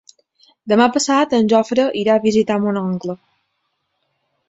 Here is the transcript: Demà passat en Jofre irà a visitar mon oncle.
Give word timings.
Demà 0.73 0.87
passat 0.95 1.35
en 1.39 1.53
Jofre 1.53 1.87
irà 2.01 2.17
a 2.17 2.25
visitar 2.27 2.59
mon 2.67 2.83
oncle. 2.85 3.21